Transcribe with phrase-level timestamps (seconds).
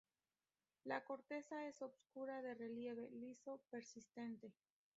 [0.85, 4.51] La corteza es oscura, de relieve liso, persistente.